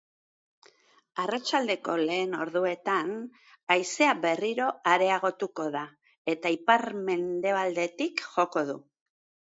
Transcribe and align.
Arratsaldeko 1.23 1.97
lehen 2.07 2.33
orduetan, 2.45 3.11
haizea 3.75 4.15
berriro 4.25 4.71
areagotuko 4.95 5.69
da, 5.79 5.85
eta 6.35 6.55
ipar-mendebaldetik 6.59 8.29
joko 8.39 8.69
du. 8.73 8.81